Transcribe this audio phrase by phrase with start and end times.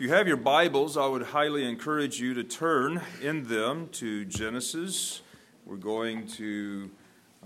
[0.00, 4.24] If you have your Bibles, I would highly encourage you to turn in them to
[4.24, 5.20] Genesis.
[5.66, 6.90] We're going to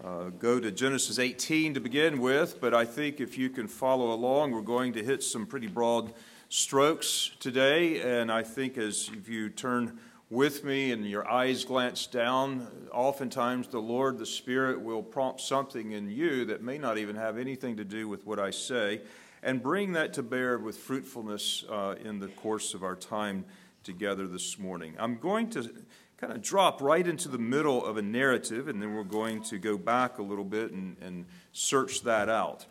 [0.05, 4.13] uh, go to Genesis 18 to begin with, but I think if you can follow
[4.13, 6.15] along, we're going to hit some pretty broad
[6.49, 8.01] strokes today.
[8.03, 9.99] And I think as if you turn
[10.31, 15.91] with me and your eyes glance down, oftentimes the Lord, the Spirit, will prompt something
[15.91, 19.01] in you that may not even have anything to do with what I say
[19.45, 23.45] and bring that to bear with fruitfulness uh, in the course of our time
[23.85, 24.97] together this morning.
[24.99, 25.71] I'm going to
[26.17, 29.59] kind of drop right into the middle of a narrative, and then we're going to
[29.59, 32.65] go back a little bit and, and search that out.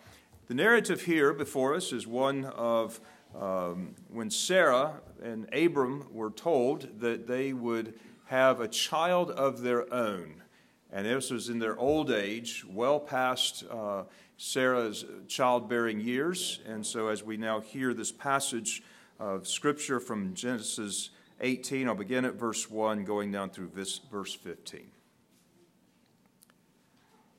[0.47, 2.99] The narrative here before us is one of
[3.39, 7.93] um, when Sarah and Abram were told that they would
[8.25, 10.41] have a child of their own.
[10.91, 14.03] And this was in their old age, well past uh,
[14.43, 16.59] Sarah's childbearing years.
[16.67, 18.83] And so, as we now hear this passage
[19.17, 24.81] of Scripture from Genesis 18, I'll begin at verse 1, going down through verse 15.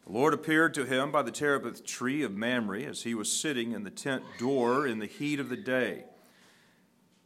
[0.07, 3.73] The Lord appeared to him by the terebinth tree of Mamre as he was sitting
[3.73, 6.05] in the tent door in the heat of the day.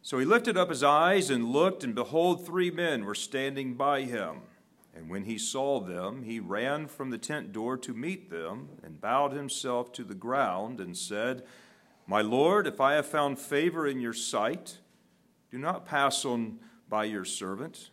[0.02, 4.02] So he lifted up his eyes and looked, and behold, three men were standing by
[4.02, 4.38] him.
[4.98, 9.00] And when he saw them, he ran from the tent door to meet them, and
[9.00, 11.44] bowed himself to the ground, and said,
[12.04, 14.78] My Lord, if I have found favor in your sight,
[15.52, 17.90] do not pass on by your servant.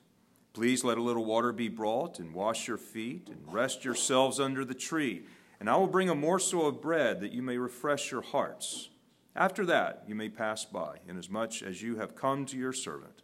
[0.54, 4.66] Please let a little water be brought, and wash your feet, and rest yourselves under
[4.66, 5.28] the tree.
[5.60, 8.90] And I will bring a morsel of bread that you may refresh your hearts.
[9.36, 13.22] After that, you may pass by, inasmuch as you have come to your servant.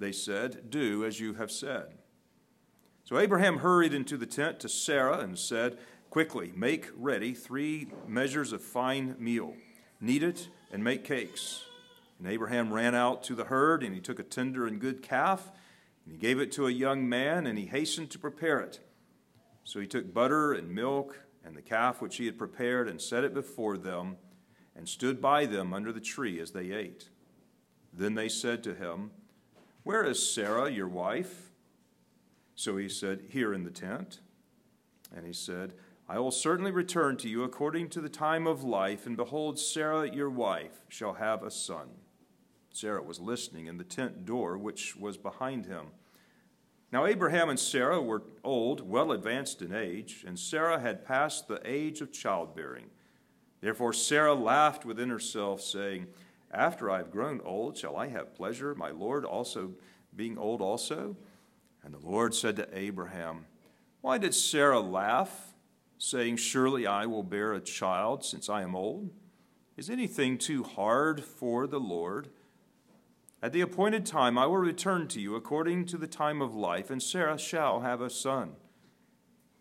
[0.00, 1.98] They said, Do as you have said.
[3.06, 5.78] So Abraham hurried into the tent to Sarah and said,
[6.10, 9.54] Quickly, make ready three measures of fine meal,
[10.00, 11.62] knead it, and make cakes.
[12.18, 15.52] And Abraham ran out to the herd, and he took a tender and good calf,
[16.04, 18.80] and he gave it to a young man, and he hastened to prepare it.
[19.62, 23.22] So he took butter and milk and the calf which he had prepared, and set
[23.22, 24.16] it before them,
[24.74, 27.08] and stood by them under the tree as they ate.
[27.92, 29.12] Then they said to him,
[29.84, 31.45] Where is Sarah, your wife?
[32.56, 34.20] So he said, Here in the tent.
[35.14, 35.74] And he said,
[36.08, 40.12] I will certainly return to you according to the time of life, and behold, Sarah
[40.12, 41.88] your wife shall have a son.
[42.72, 45.86] Sarah was listening in the tent door which was behind him.
[46.92, 51.60] Now Abraham and Sarah were old, well advanced in age, and Sarah had passed the
[51.64, 52.86] age of childbearing.
[53.60, 56.06] Therefore Sarah laughed within herself, saying,
[56.52, 59.72] After I have grown old, shall I have pleasure, my Lord also
[60.14, 61.16] being old also?
[61.86, 63.46] And the Lord said to Abraham,
[64.00, 65.54] Why did Sarah laugh,
[65.98, 69.10] saying, Surely I will bear a child since I am old?
[69.76, 72.30] Is anything too hard for the Lord?
[73.40, 76.90] At the appointed time I will return to you according to the time of life,
[76.90, 78.54] and Sarah shall have a son.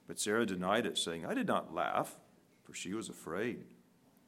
[0.08, 2.16] But Sarah denied it, saying, I did not laugh,
[2.64, 3.66] for she was afraid.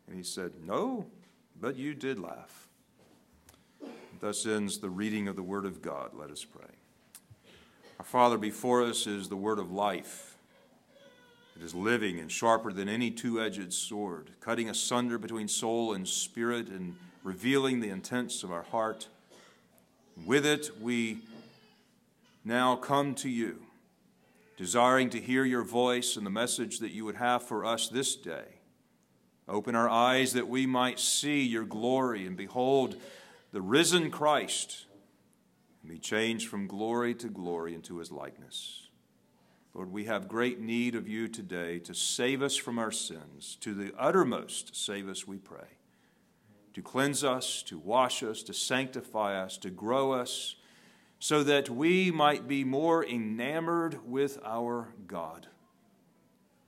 [0.05, 1.07] And he said, No,
[1.59, 2.69] but you did laugh.
[4.19, 6.11] Thus ends the reading of the Word of God.
[6.13, 6.75] Let us pray.
[7.99, 10.37] Our Father, before us is the word of life.
[11.55, 16.07] It is living and sharper than any two edged sword, cutting asunder between soul and
[16.07, 19.07] spirit and revealing the intents of our heart.
[20.27, 21.21] With it, we
[22.45, 23.63] now come to you,
[24.57, 28.15] desiring to hear your voice and the message that you would have for us this
[28.15, 28.59] day.
[29.47, 32.95] Open our eyes that we might see your glory and behold
[33.51, 34.85] the risen Christ
[35.87, 38.89] and be changed from glory to glory into his likeness.
[39.73, 43.73] Lord, we have great need of you today to save us from our sins, to
[43.73, 45.77] the uttermost save us, we pray,
[46.73, 50.55] to cleanse us, to wash us, to sanctify us, to grow us,
[51.19, 55.47] so that we might be more enamored with our God.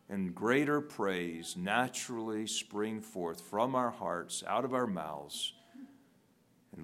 [0.08, 5.54] And greater praise naturally spring forth from our hearts, out of our mouths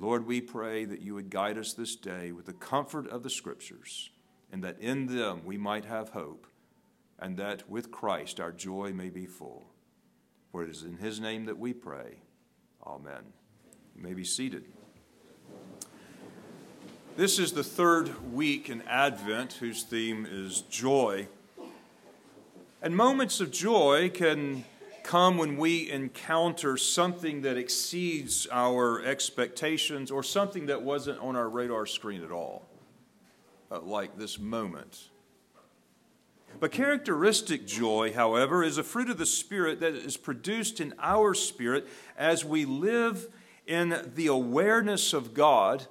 [0.02, 3.30] Lord, we pray that you would guide us this day with the comfort of the
[3.30, 4.10] Scriptures,
[4.52, 6.48] and that in them we might have hope,
[7.20, 9.66] and that with Christ our joy may be full.
[10.52, 12.20] For it is in his name that we pray.
[12.86, 13.24] Amen.
[13.96, 14.66] You may be seated.
[17.18, 21.28] This is the third week in Advent, whose theme is joy.
[22.82, 24.66] And moments of joy can
[25.06, 31.48] come when we encounter something that exceeds our expectations or something that wasn't on our
[31.48, 32.66] radar screen at all,
[33.72, 35.10] uh, like this moment.
[36.60, 41.36] But characteristic joy, however, is a fruit of the Spirit that is produced in our
[41.36, 41.88] spirit
[42.18, 43.28] as we live
[43.68, 45.86] in the awareness of God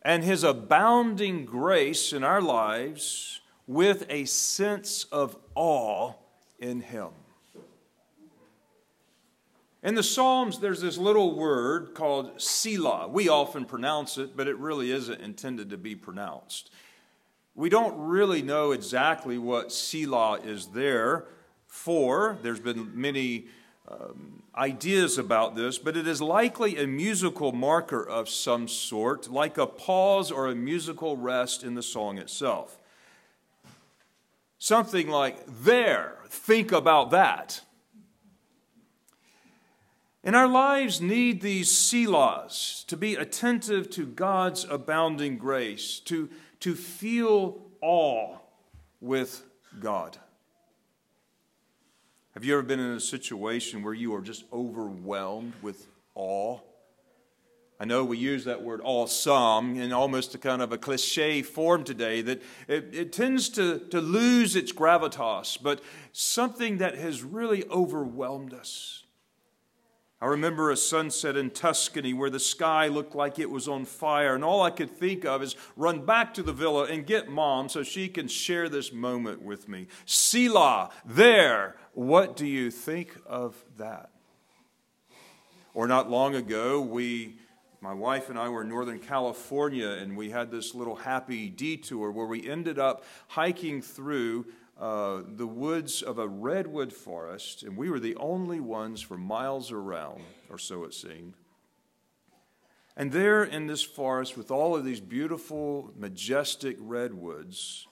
[0.00, 6.14] and His abounding grace in our lives with a sense of awe
[6.58, 7.10] in Him.
[9.82, 13.08] In the Psalms, there's this little word called Selah.
[13.08, 16.70] We often pronounce it, but it really isn't intended to be pronounced.
[17.56, 21.24] We don't really know exactly what Selah is there
[21.66, 22.38] for.
[22.42, 23.46] There's been many
[23.88, 29.58] um, ideas about this, but it is likely a musical marker of some sort, like
[29.58, 32.78] a pause or a musical rest in the song itself.
[34.60, 37.62] Something like, there, think about that.
[40.24, 46.30] And our lives need these selahs to be attentive to God's abounding grace, to,
[46.60, 48.38] to feel awe
[49.00, 49.42] with
[49.80, 50.16] God.
[52.34, 56.60] Have you ever been in a situation where you are just overwhelmed with awe?
[57.80, 61.82] I know we use that word awesome in almost a kind of a cliche form
[61.82, 65.82] today that it, it, tends to, to lose its gravitas, but
[66.12, 69.01] something that has really overwhelmed us.
[70.22, 74.36] I remember a sunset in Tuscany where the sky looked like it was on fire,
[74.36, 77.68] and all I could think of is run back to the villa and get mom
[77.68, 79.88] so she can share this moment with me.
[80.06, 84.10] Selah, there, what do you think of that?
[85.74, 87.34] Or not long ago, we,
[87.80, 92.12] my wife and I were in Northern California, and we had this little happy detour
[92.12, 94.46] where we ended up hiking through
[94.78, 99.70] uh, the woods of a redwood forest, and we were the only ones for miles
[99.70, 101.34] around, or so it seemed.
[102.96, 107.86] And there in this forest, with all of these beautiful, majestic redwoods,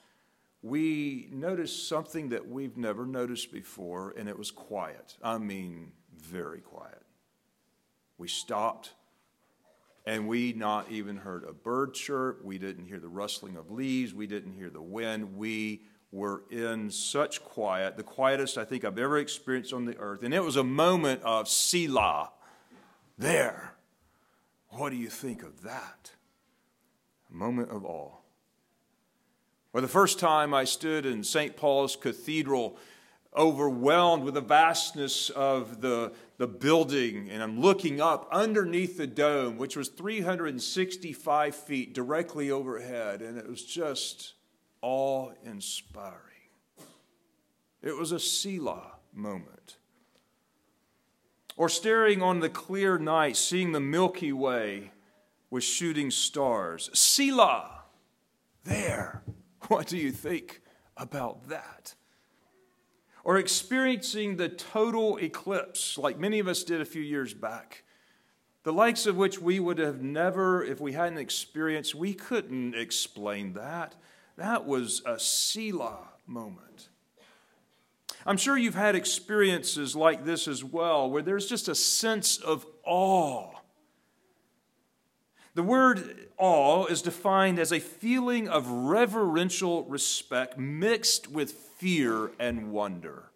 [0.61, 5.17] we noticed something that we've never noticed before, and it was quiet.
[5.23, 7.01] I mean, very quiet.
[8.19, 8.93] We stopped,
[10.05, 12.43] and we not even heard a bird chirp.
[12.43, 14.13] We didn't hear the rustling of leaves.
[14.13, 15.35] We didn't hear the wind.
[15.35, 15.81] We
[16.11, 20.23] were in such quiet, the quietest I think I've ever experienced on the earth.
[20.23, 22.31] And it was a moment of Selah.
[23.17, 23.75] There.
[24.69, 26.11] What do you think of that?
[27.29, 28.15] A moment of awe.
[29.73, 31.55] Or the first time I stood in St.
[31.55, 32.77] Paul's Cathedral,
[33.35, 39.57] overwhelmed with the vastness of the, the building, and I'm looking up underneath the dome,
[39.57, 44.33] which was 365 feet directly overhead, and it was just
[44.81, 46.17] awe inspiring.
[47.81, 49.77] It was a Selah moment.
[51.57, 54.91] Or staring on the clear night, seeing the Milky Way
[55.49, 56.89] with shooting stars.
[56.93, 57.83] Selah,
[58.63, 59.23] there.
[59.67, 60.61] What do you think
[60.97, 61.93] about that?
[63.23, 67.83] Or experiencing the total eclipse, like many of us did a few years back,
[68.63, 73.53] the likes of which we would have never, if we hadn't experienced, we couldn't explain
[73.53, 73.95] that.
[74.41, 76.89] That was a Selah moment.
[78.25, 82.65] I'm sure you've had experiences like this as well, where there's just a sense of
[82.83, 83.51] awe.
[85.53, 92.71] The word awe is defined as a feeling of reverential respect mixed with fear and
[92.71, 93.29] wonder.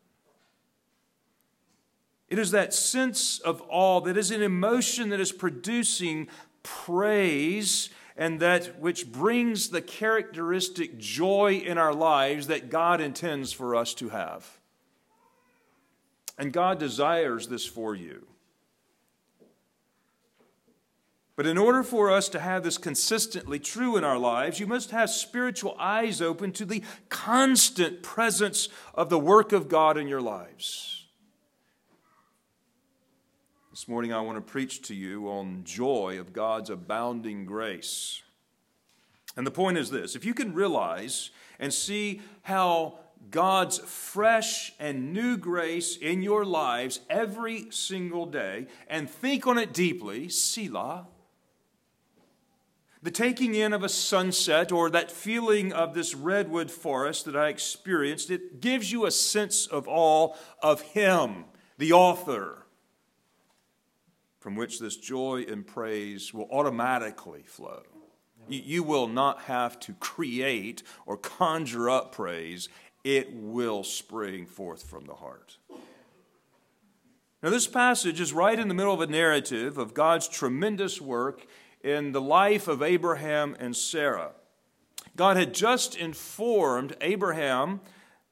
[2.29, 6.29] It is that sense of awe that is an emotion that is producing
[6.63, 13.75] praise and that which brings the characteristic joy in our lives that God intends for
[13.75, 14.59] us to have.
[16.37, 18.25] And God desires this for you.
[21.35, 24.91] But in order for us to have this consistently true in our lives, you must
[24.91, 30.21] have spiritual eyes open to the constant presence of the work of God in your
[30.21, 30.94] lives.
[33.75, 38.23] This morning, I want to preach to you on joy of God's abounding grace.
[39.35, 41.29] And the point is this if you can realize
[41.59, 49.09] and see how God's fresh and new grace in your lives every single day and
[49.09, 51.07] think on it deeply, Selah,
[53.03, 57.49] the taking in of a sunset or that feeling of this redwood forest that I
[57.49, 61.43] experienced, it gives you a sense of all of Him,
[61.77, 62.64] the author
[64.45, 67.81] from which this joy and praise will automatically flow.
[68.47, 72.69] You will not have to create or conjure up praise,
[73.03, 75.57] it will spring forth from the heart.
[77.41, 81.47] Now, this passage is right in the middle of a narrative of God's tremendous work
[81.83, 84.33] in the life of Abraham and Sarah.
[85.15, 87.81] God had just informed Abraham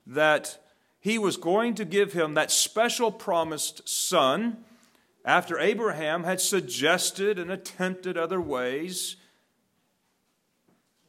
[0.06, 0.64] that
[1.00, 4.64] he was going to give him that special promised son
[5.26, 9.16] after Abraham had suggested and attempted other ways.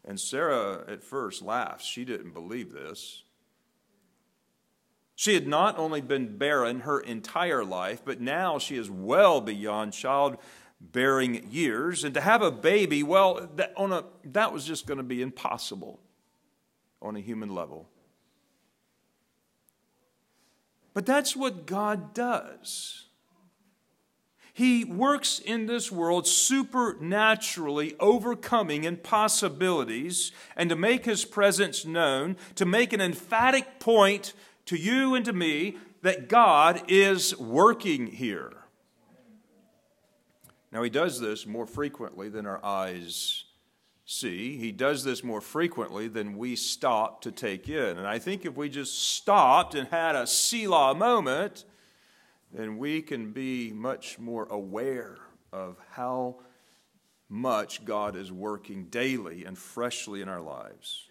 [0.04, 1.84] And Sarah at first laughs.
[1.84, 3.24] She didn't believe this.
[5.16, 9.92] She had not only been barren her entire life, but now she is well beyond
[9.92, 12.04] childbearing years.
[12.04, 15.22] And to have a baby, well, that, on a, that was just going to be
[15.22, 16.00] impossible
[17.00, 17.88] on a human level.
[20.94, 23.03] But that's what God does.
[24.56, 32.64] He works in this world supernaturally, overcoming impossibilities, and to make his presence known, to
[32.64, 34.32] make an emphatic point
[34.66, 38.52] to you and to me that God is working here.
[40.70, 43.44] Now, he does this more frequently than our eyes
[44.04, 44.56] see.
[44.56, 47.98] He does this more frequently than we stop to take in.
[47.98, 51.64] And I think if we just stopped and had a Selah moment,
[52.54, 55.18] then we can be much more aware
[55.52, 56.36] of how
[57.28, 61.08] much God is working daily and freshly in our lives.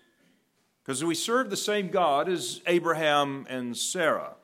[0.83, 4.35] Because we serve the same God as Abraham and Sarah.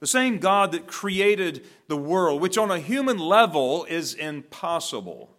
[0.00, 5.30] The same God that created the world, which on a human level is impossible.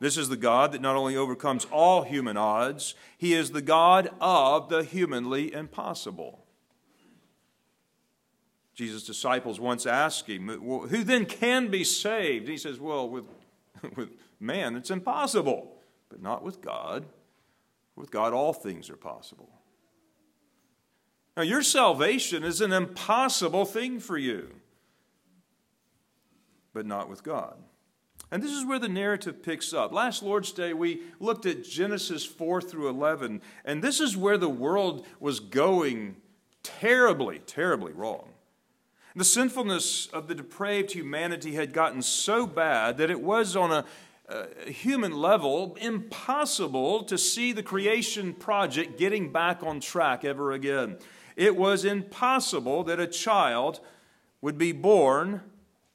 [0.00, 4.10] This is the God that not only overcomes all human odds, He is the God
[4.20, 6.39] of the humanly impossible.
[8.74, 12.48] Jesus' disciples once asked him, Who then can be saved?
[12.48, 13.24] He says, Well, with,
[13.96, 15.76] with man, it's impossible,
[16.08, 17.06] but not with God.
[17.96, 19.50] With God, all things are possible.
[21.36, 24.54] Now, your salvation is an impossible thing for you,
[26.72, 27.56] but not with God.
[28.30, 29.92] And this is where the narrative picks up.
[29.92, 34.48] Last Lord's Day, we looked at Genesis 4 through 11, and this is where the
[34.48, 36.16] world was going
[36.62, 38.29] terribly, terribly wrong.
[39.20, 43.84] The sinfulness of the depraved humanity had gotten so bad that it was on a
[44.64, 50.96] human level impossible to see the creation project getting back on track ever again.
[51.36, 53.80] It was impossible that a child
[54.40, 55.42] would be born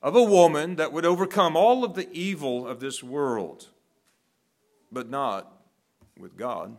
[0.03, 3.69] of a woman that would overcome all of the evil of this world,
[4.91, 5.51] but not
[6.15, 6.77] with God.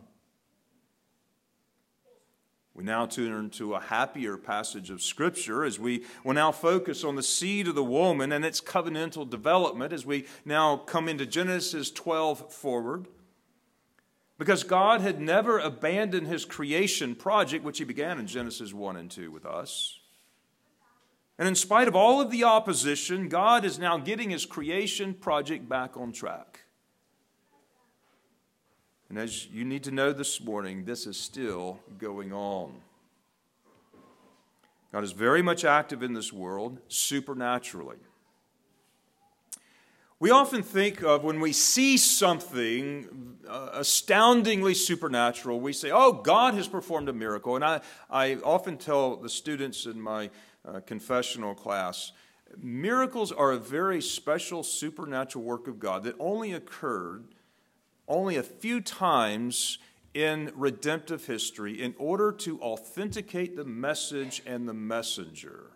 [2.77, 7.15] We now turn to a happier passage of Scripture as we will now focus on
[7.15, 11.89] the seed of the woman and its covenantal development as we now come into Genesis
[11.89, 13.07] 12 forward.
[14.37, 19.09] Because God had never abandoned his creation project, which he began in Genesis 1 and
[19.09, 19.99] 2 with us.
[21.39, 25.67] And in spite of all of the opposition, God is now getting his creation project
[25.67, 26.66] back on track.
[29.09, 32.73] And as you need to know this morning, this is still going on.
[34.91, 37.97] God is very much active in this world supernaturally.
[40.19, 46.55] We often think of when we see something uh, astoundingly supernatural, we say, Oh, God
[46.55, 47.55] has performed a miracle.
[47.55, 50.31] And I, I often tell the students in my
[50.67, 52.11] uh, confessional class
[52.61, 57.25] miracles are a very special supernatural work of God that only occurred
[58.07, 59.79] only a few times
[60.13, 65.71] in redemptive history in order to authenticate the message and the messenger.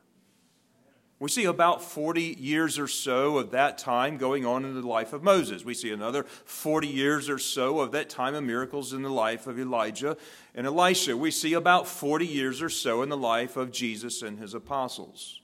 [1.21, 5.13] We see about 40 years or so of that time going on in the life
[5.13, 5.63] of Moses.
[5.63, 9.45] We see another 40 years or so of that time of miracles in the life
[9.45, 10.17] of Elijah
[10.55, 11.15] and Elisha.
[11.15, 15.41] We see about 40 years or so in the life of Jesus and his apostles.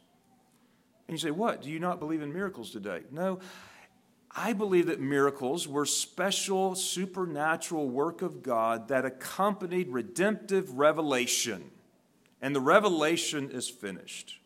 [1.08, 1.62] And you say, What?
[1.62, 3.04] Do you not believe in miracles today?
[3.12, 3.38] No,
[4.40, 11.72] I believe that miracles were special supernatural work of God that accompanied redemptive revelation.
[12.40, 14.40] And the revelation is finished.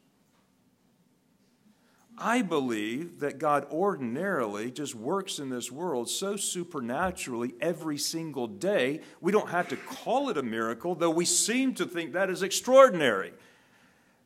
[2.17, 9.01] I believe that God ordinarily just works in this world so supernaturally every single day,
[9.19, 12.43] we don't have to call it a miracle, though we seem to think that is
[12.43, 13.33] extraordinary.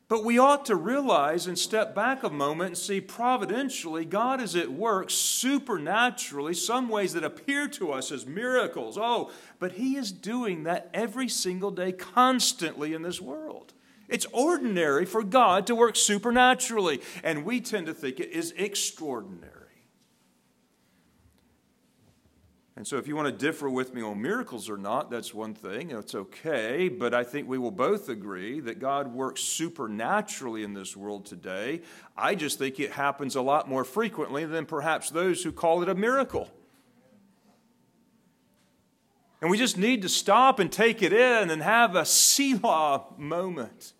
[0.08, 4.54] But we ought to realize and step back a moment and see providentially God is
[4.54, 8.96] at work supernaturally, some ways that appear to us as miracles.
[8.96, 13.72] Oh, but He is doing that every single day, constantly in this world.
[14.08, 19.55] It's ordinary for God to work supernaturally, and we tend to think it is extraordinary.
[22.76, 25.54] And so, if you want to differ with me on miracles or not, that's one
[25.54, 25.90] thing.
[25.92, 26.90] It's okay.
[26.90, 31.80] But I think we will both agree that God works supernaturally in this world today.
[32.18, 35.88] I just think it happens a lot more frequently than perhaps those who call it
[35.88, 36.50] a miracle.
[39.40, 43.94] And we just need to stop and take it in and have a Selah moment.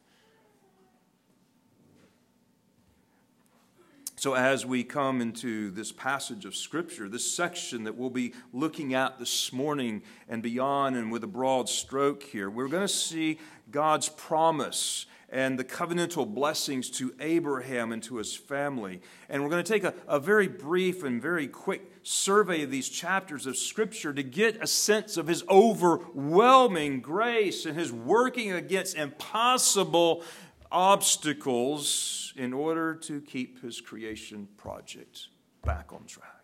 [4.19, 8.95] So, as we come into this passage of Scripture, this section that we'll be looking
[8.95, 13.39] at this morning and beyond, and with a broad stroke here, we're going to see
[13.71, 19.03] God's promise and the covenantal blessings to Abraham and to his family.
[19.29, 22.89] And we're going to take a, a very brief and very quick survey of these
[22.89, 28.97] chapters of Scripture to get a sense of his overwhelming grace and his working against
[28.97, 30.23] impossible
[30.71, 35.29] obstacles in order to keep his creation project
[35.65, 36.37] back on track.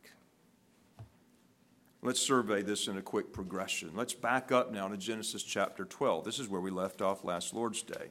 [2.04, 3.90] Let's survey this in a quick progression.
[3.94, 6.24] Let's back up now to Genesis chapter 12.
[6.24, 8.10] This is where we left off last Lord's Day.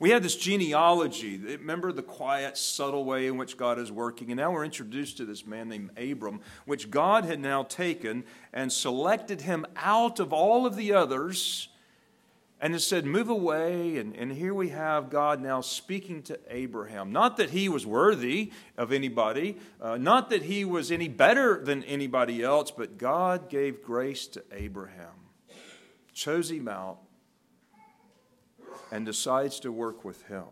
[0.00, 1.38] We had this genealogy.
[1.38, 4.32] Remember the quiet, subtle way in which God is working.
[4.32, 8.72] And now we're introduced to this man named Abram, which God had now taken and
[8.72, 11.68] selected him out of all of the others
[12.62, 13.98] and it said, Move away.
[13.98, 17.10] And, and here we have God now speaking to Abraham.
[17.10, 21.82] Not that he was worthy of anybody, uh, not that he was any better than
[21.84, 25.26] anybody else, but God gave grace to Abraham,
[26.14, 27.00] chose him out,
[28.92, 30.44] and decides to work with him.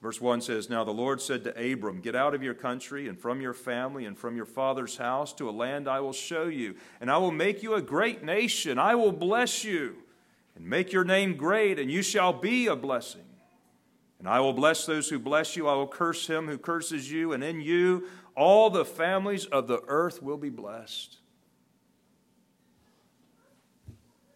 [0.00, 3.18] Verse 1 says, Now the Lord said to Abram, Get out of your country and
[3.18, 6.76] from your family and from your father's house to a land I will show you,
[7.00, 8.78] and I will make you a great nation.
[8.78, 9.96] I will bless you
[10.56, 13.22] and make your name great, and you shall be a blessing.
[14.18, 15.68] And I will bless those who bless you.
[15.68, 19.80] I will curse him who curses you, and in you all the families of the
[19.88, 21.18] earth will be blessed.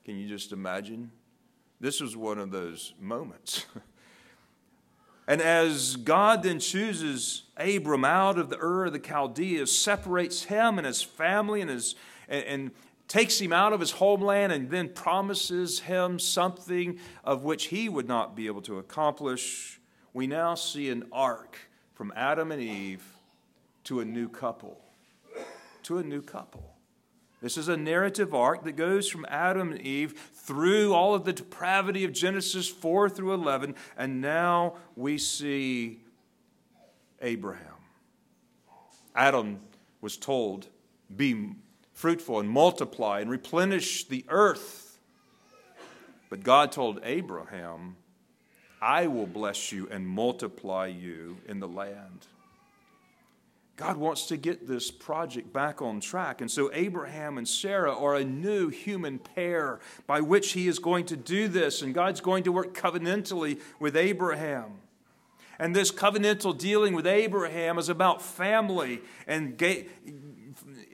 [0.04, 1.10] Can you just imagine?
[1.80, 3.66] This was one of those moments.
[5.28, 10.78] and as God then chooses Abram out of the Ur of the Chaldeans, separates him
[10.78, 11.94] and his family and, his,
[12.28, 12.70] and, and
[13.10, 18.06] takes him out of his homeland, and then promises him something of which he would
[18.06, 19.80] not be able to accomplish,
[20.14, 21.58] we now see an arc
[21.92, 23.02] from Adam and Eve
[23.82, 24.80] to a new couple.
[25.82, 26.76] To a new couple.
[27.42, 31.32] This is a narrative arc that goes from Adam and Eve through all of the
[31.32, 35.98] depravity of Genesis 4 through 11, and now we see
[37.20, 37.66] Abraham.
[39.16, 39.58] Adam
[40.00, 40.68] was told,
[41.16, 41.54] Be
[42.00, 44.98] fruitful and multiply and replenish the earth.
[46.30, 47.96] But God told Abraham,
[48.80, 52.26] I will bless you and multiply you in the land.
[53.76, 56.40] God wants to get this project back on track.
[56.40, 61.04] And so Abraham and Sarah are a new human pair by which he is going
[61.06, 61.82] to do this.
[61.82, 64.80] And God's going to work covenantally with Abraham.
[65.58, 69.58] And this covenantal dealing with Abraham is about family and,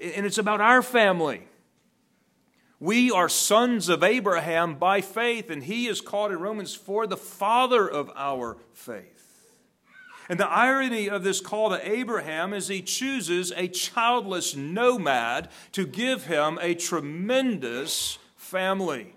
[0.00, 1.46] and it's about our family.
[2.78, 7.16] We are sons of Abraham by faith, and he is called in Romans 4 the
[7.16, 9.16] father of our faith.
[10.28, 15.86] And the irony of this call to Abraham is he chooses a childless nomad to
[15.86, 19.14] give him a tremendous family.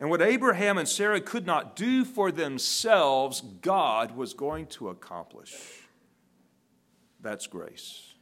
[0.00, 5.81] And what Abraham and Sarah could not do for themselves, God was going to accomplish.
[7.22, 8.12] That's grace.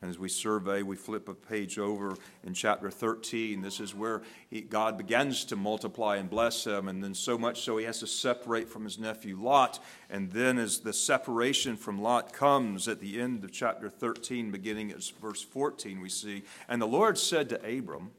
[0.00, 3.62] And as we survey, we flip a page over in chapter 13.
[3.62, 7.62] This is where he, God begins to multiply and bless him, and then so much
[7.62, 9.80] so he has to separate from his nephew Lot.
[10.08, 14.92] And then, as the separation from Lot comes at the end of chapter 13, beginning
[14.92, 18.12] at verse 14, we see, And the Lord said to Abram,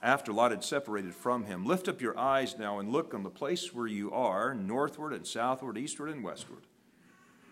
[0.00, 3.30] after Lot had separated from him, Lift up your eyes now and look on the
[3.30, 6.67] place where you are, northward and southward, eastward and westward.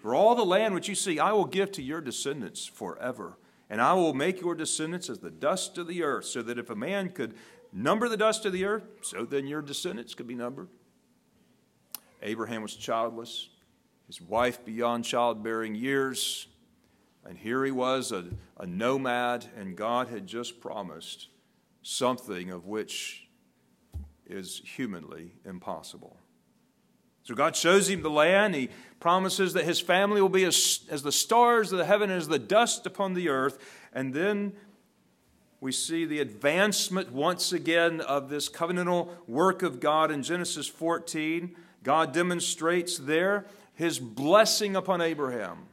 [0.00, 3.38] For all the land which you see, I will give to your descendants forever.
[3.68, 6.70] And I will make your descendants as the dust of the earth, so that if
[6.70, 7.34] a man could
[7.72, 10.68] number the dust of the earth, so then your descendants could be numbered.
[12.22, 13.48] Abraham was childless,
[14.06, 16.46] his wife beyond childbearing years,
[17.24, 18.26] and here he was, a,
[18.58, 21.28] a nomad, and God had just promised
[21.82, 23.28] something of which
[24.26, 26.15] is humanly impossible.
[27.26, 28.54] So God shows him the land.
[28.54, 28.68] He
[29.00, 32.28] promises that his family will be as, as the stars of the heaven, and as
[32.28, 33.58] the dust upon the earth.
[33.92, 34.52] And then
[35.60, 41.56] we see the advancement once again of this covenantal work of God in Genesis 14.
[41.82, 45.66] God demonstrates there his blessing upon Abraham.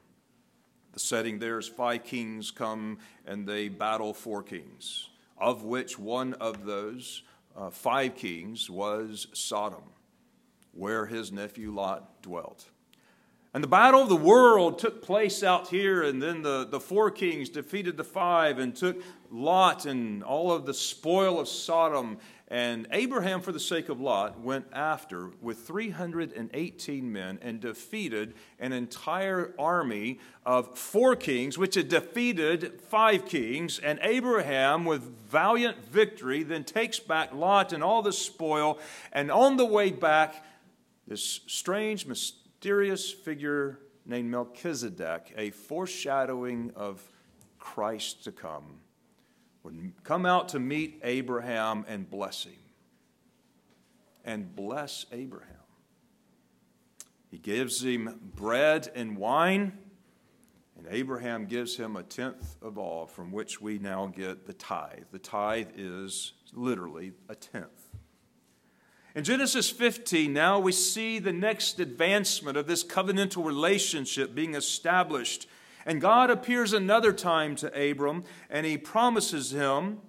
[0.94, 6.34] The setting there is five kings come and they battle four kings, of which one
[6.34, 7.22] of those
[7.56, 9.84] uh, five kings was Sodom
[10.74, 12.66] where his nephew Lot dwelt.
[13.56, 17.12] And the battle of the world took place out here, and then the, the four
[17.12, 22.88] kings defeated the five and took Lot and all of the spoil of Sodom And
[22.92, 29.54] Abraham, for the sake of Lot, went after with 318 men and defeated an entire
[29.58, 33.80] army of four kings, which had defeated five kings.
[33.80, 38.80] And Abraham, with valiant victory, then takes back Lot and all the spoil.
[39.12, 40.44] And on the way back,
[41.08, 47.02] this strange, mysterious figure named Melchizedek, a foreshadowing of
[47.60, 48.80] Christ to come
[49.64, 52.54] would come out to meet Abraham and bless him.
[54.26, 55.50] And bless Abraham.
[57.30, 59.78] He gives him bread and wine,
[60.78, 65.06] and Abraham gives him a tenth of all, from which we now get the tithe.
[65.12, 67.83] The tithe is literally a tenth.
[69.16, 75.48] In Genesis 15, now we see the next advancement of this covenantal relationship being established.
[75.86, 80.00] And God appears another time to Abram and he promises him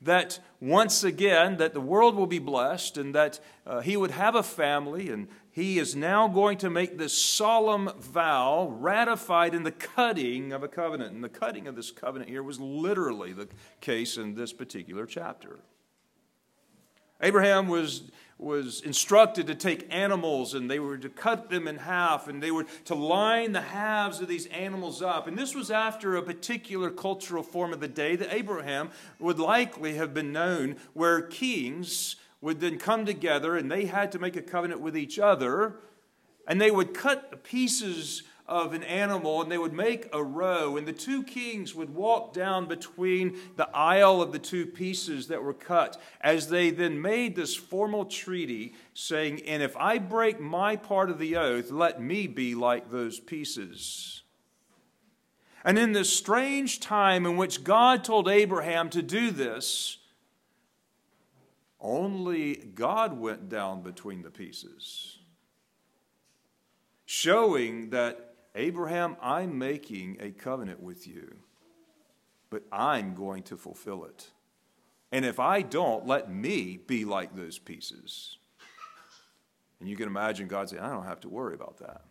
[0.00, 4.36] that once again that the world will be blessed and that uh, he would have
[4.36, 9.72] a family and he is now going to make this solemn vow ratified in the
[9.72, 11.12] cutting of a covenant.
[11.12, 13.48] And the cutting of this covenant here was literally the
[13.80, 15.58] case in this particular chapter.
[17.20, 18.02] Abraham was
[18.38, 22.52] was instructed to take animals and they were to cut them in half and they
[22.52, 25.26] were to line the halves of these animals up.
[25.26, 29.94] And this was after a particular cultural form of the day that Abraham would likely
[29.94, 34.42] have been known, where kings would then come together and they had to make a
[34.42, 35.74] covenant with each other
[36.46, 40.76] and they would cut the pieces of an animal and they would make a row,
[40.76, 45.42] and the two kings would walk down between the aisle of the two pieces that
[45.42, 50.76] were cut as they then made this formal treaty saying, And if I break my
[50.76, 54.22] part of the oath, let me be like those pieces.
[55.64, 59.98] And in this strange time in which God told Abraham to do this,
[61.80, 65.18] only God went down between the pieces,
[67.04, 68.27] showing that
[68.58, 71.36] Abraham, I'm making a covenant with you,
[72.50, 74.30] but I'm going to fulfill it.
[75.12, 78.36] And if I don't, let me be like those pieces.
[79.78, 82.02] And you can imagine God saying, I don't have to worry about that.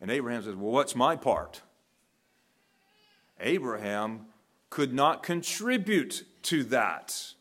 [0.00, 1.62] And Abraham says, Well, what's my part?
[3.38, 4.26] Abraham
[4.70, 7.34] could not contribute to that.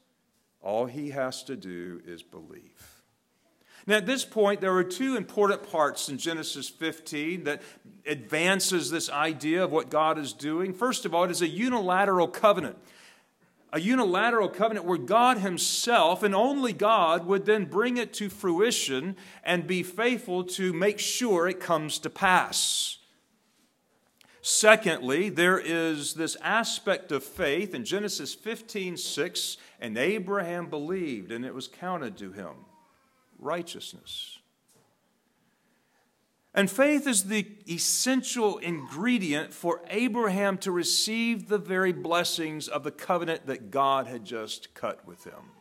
[0.61, 2.96] All he has to do is believe.
[3.87, 7.61] Now, at this point, there are two important parts in Genesis 15 that
[8.05, 10.73] advances this idea of what God is doing.
[10.73, 12.77] First of all, it is a unilateral covenant.
[13.71, 19.15] A unilateral covenant where God Himself and only God would then bring it to fruition
[19.41, 22.97] and be faithful to make sure it comes to pass.
[24.41, 31.45] Secondly, there is this aspect of faith in Genesis 15 6, and Abraham believed, and
[31.45, 32.55] it was counted to him
[33.39, 34.39] righteousness.
[36.53, 42.91] And faith is the essential ingredient for Abraham to receive the very blessings of the
[42.91, 45.51] covenant that God had just cut with him.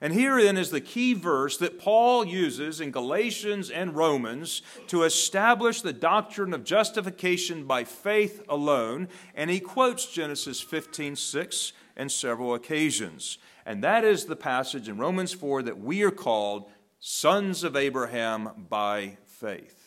[0.00, 5.80] And herein is the key verse that Paul uses in Galatians and Romans to establish
[5.80, 9.08] the doctrine of justification by faith alone.
[9.36, 13.38] And he quotes Genesis 15 6 and several occasions.
[13.66, 18.66] And that is the passage in Romans 4 that we are called sons of Abraham
[18.68, 19.80] by faith.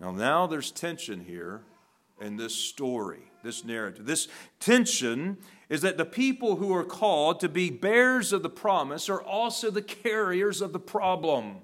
[0.00, 1.62] Now, now there's tension here
[2.20, 4.06] in this story, this narrative.
[4.06, 4.28] This
[4.60, 9.22] tension is that the people who are called to be bearers of the promise are
[9.22, 11.56] also the carriers of the problem.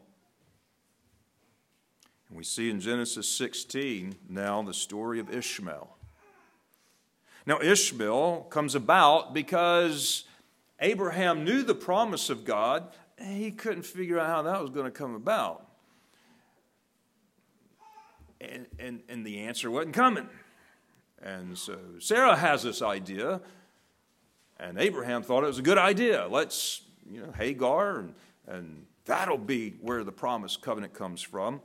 [2.28, 5.96] And we see in Genesis 16 now the story of Ishmael.
[7.46, 10.24] Now, Ishmael comes about because
[10.80, 12.88] Abraham knew the promise of God.
[13.20, 15.66] He couldn't figure out how that was going to come about.
[18.40, 20.28] And, and, and the answer wasn't coming.
[21.22, 23.40] And so Sarah has this idea,
[24.58, 26.26] and Abraham thought it was a good idea.
[26.28, 28.14] Let's, you know, Hagar, and,
[28.48, 31.60] and that'll be where the promise covenant comes from.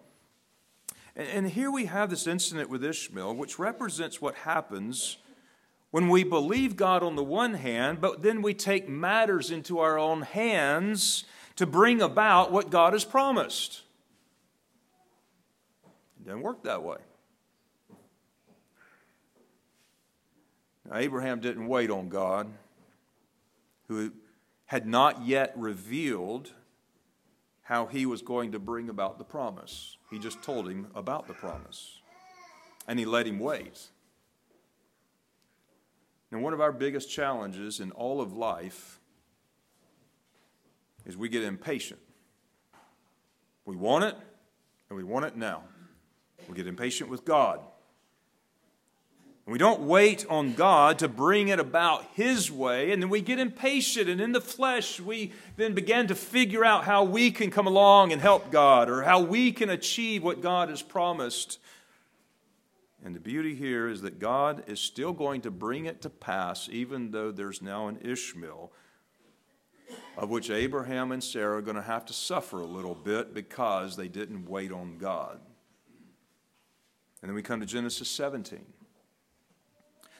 [1.16, 5.18] And, and here we have this incident with Ishmael, which represents what happens
[5.92, 9.98] when we believe God on the one hand, but then we take matters into our
[9.98, 11.24] own hands
[11.56, 13.82] to bring about what God has promised.
[16.20, 16.98] It doesn't work that way.
[20.90, 22.48] Now, Abraham didn't wait on God,
[23.88, 24.12] who
[24.66, 26.54] had not yet revealed
[27.64, 29.98] how he was going to bring about the promise.
[30.10, 32.02] He just told him about the promise,
[32.88, 33.88] and he let him wait.
[36.32, 39.00] Now, one of our biggest challenges in all of life
[41.06, 42.02] is we get impatient.
[43.66, 44.16] We want it,
[44.90, 45.64] and we want it now.
[46.50, 47.60] We get impatient with God.
[49.46, 53.22] And we don't wait on God to bring it about His way, and then we
[53.22, 57.52] get impatient, and in the flesh, we then begin to figure out how we can
[57.52, 61.60] come along and help God, or how we can achieve what God has promised.
[63.08, 66.68] And the beauty here is that God is still going to bring it to pass,
[66.70, 68.70] even though there's now an Ishmael,
[70.18, 73.96] of which Abraham and Sarah are going to have to suffer a little bit because
[73.96, 75.40] they didn't wait on God.
[77.22, 78.60] And then we come to Genesis 17.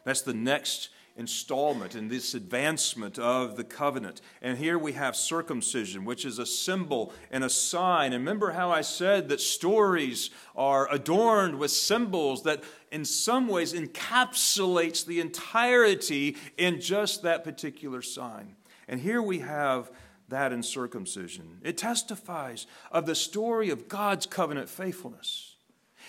[0.06, 4.22] That's the next installment in this advancement of the covenant.
[4.42, 8.14] And here we have circumcision, which is a symbol and a sign.
[8.14, 13.74] And remember how I said that stories are adorned with symbols that in some ways
[13.74, 18.56] encapsulates the entirety in just that particular sign.
[18.88, 19.92] And here we have
[20.30, 21.60] that in circumcision.
[21.64, 25.56] It testifies of the story of God's covenant faithfulness.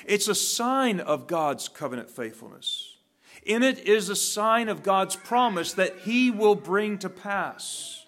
[0.05, 2.97] It's a sign of God's covenant faithfulness.
[3.45, 8.05] In it is a sign of God's promise that He will bring to pass.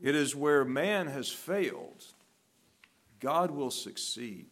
[0.00, 2.04] It is where man has failed,
[3.20, 4.46] God will succeed.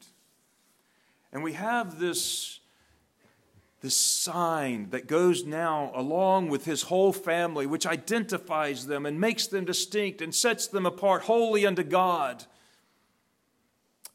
[1.32, 2.60] And we have this,
[3.80, 9.46] this sign that goes now along with his whole family, which identifies them and makes
[9.46, 12.44] them distinct and sets them apart wholly unto God.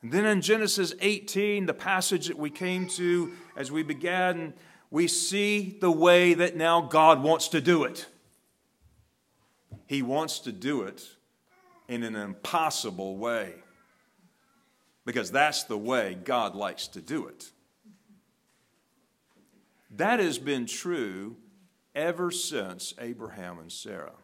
[0.02, 4.54] And then in Genesis 18, the passage that we came to as we began,
[4.92, 8.06] we see the way that now God wants to do it.
[9.88, 11.08] He wants to do it
[11.88, 13.54] in an impossible way
[15.06, 17.52] because that's the way God likes to do it.
[19.92, 21.38] That has been true
[21.94, 24.16] ever since Abraham and Sarah.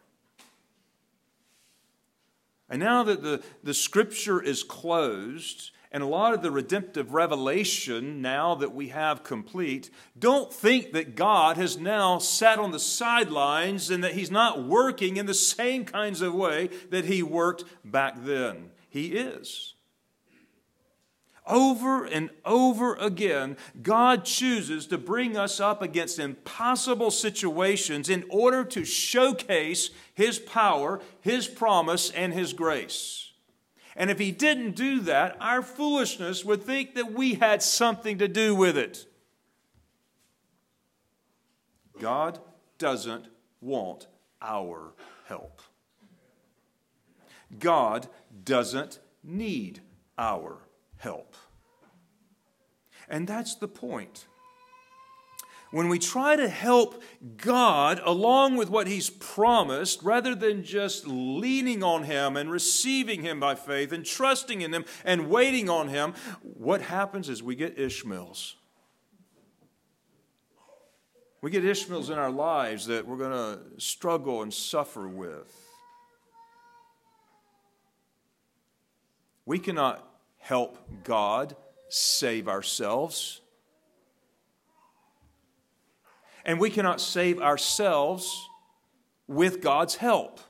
[2.68, 8.22] And now that the, the scripture is closed, and a lot of the redemptive revelation
[8.22, 13.90] now that we have complete, don't think that God has now sat on the sidelines
[13.90, 18.24] and that He's not working in the same kinds of way that He worked back
[18.24, 18.70] then.
[18.88, 19.71] He is.
[21.46, 28.64] Over and over again, God chooses to bring us up against impossible situations in order
[28.64, 33.32] to showcase His power, His promise, and His grace.
[33.96, 38.28] And if He didn't do that, our foolishness would think that we had something to
[38.28, 39.06] do with it.
[41.98, 42.38] God
[42.78, 43.26] doesn't
[43.60, 44.06] want
[44.40, 44.94] our
[45.26, 45.60] help.
[47.58, 48.08] God
[48.44, 49.80] doesn't need
[50.16, 50.58] our
[51.02, 51.34] help.
[53.08, 54.26] And that's the point.
[55.72, 57.02] When we try to help
[57.38, 63.40] God along with what He's promised, rather than just leaning on Him and receiving Him
[63.40, 67.78] by faith and trusting in Him and waiting on Him, what happens is we get
[67.78, 68.56] Ishmaels.
[71.40, 75.52] We get Ishmaels in our lives that we're going to struggle and suffer with.
[79.44, 80.11] We cannot
[80.42, 81.54] help God
[81.88, 83.40] save ourselves.
[86.44, 88.48] And we cannot save ourselves
[89.28, 90.40] with God's help.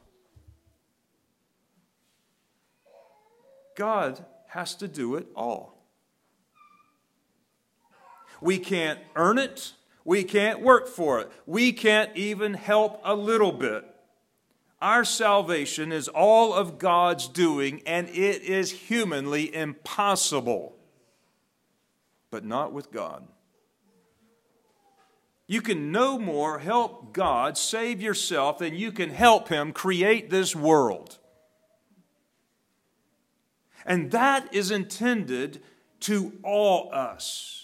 [3.77, 5.87] God has to do it all.
[8.41, 9.75] We can't earn it.
[10.07, 11.31] We can't work for it.
[11.45, 13.92] We can't even help a little bit.
[14.83, 20.77] Our salvation is all of God's doing, and it is humanly impossible.
[22.33, 23.23] But not with God.
[25.47, 30.57] You can no more help God save yourself than you can help Him create this
[30.57, 31.19] world.
[33.87, 35.63] And that is intended
[36.01, 37.62] to awe us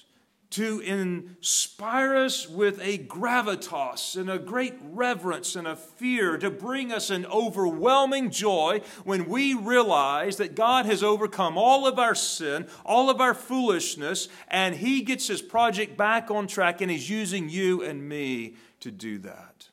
[0.51, 6.91] to inspire us with a gravitas and a great reverence and a fear, to bring
[6.91, 12.67] us an overwhelming joy when we realize that God has overcome all of our sin,
[12.85, 17.51] all of our foolishness, and He gets His project back on track and He's using
[17.51, 19.69] you and me to do that.